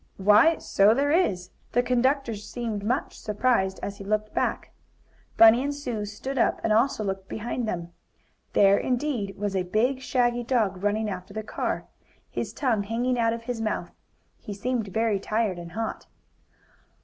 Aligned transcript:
"Why, 0.17 0.57
so 0.57 0.95
there 0.95 1.11
is!" 1.11 1.51
The 1.73 1.83
conductor 1.83 2.33
seemed 2.33 2.83
much 2.83 3.19
surprised 3.19 3.79
as 3.83 3.97
he 3.99 4.03
looked 4.03 4.33
back. 4.33 4.71
Bunny 5.37 5.63
and 5.63 5.75
Sue 5.75 6.05
stood 6.05 6.39
up 6.39 6.59
and 6.63 6.73
also 6.73 7.03
looked 7.03 7.29
behind 7.29 7.67
them. 7.67 7.91
There, 8.53 8.79
indeed, 8.79 9.37
was 9.37 9.55
a 9.55 9.61
big 9.61 9.99
shaggy 9.99 10.43
dog, 10.43 10.81
running 10.81 11.07
after 11.07 11.35
the 11.35 11.43
car, 11.43 11.85
his 12.31 12.51
tongue 12.51 12.81
hanging 12.81 13.19
out 13.19 13.31
of 13.33 13.43
his 13.43 13.61
mouth. 13.61 13.91
He 14.39 14.55
seemed 14.55 14.87
very 14.87 15.19
tired 15.19 15.59
and 15.59 15.73
hot. 15.73 16.07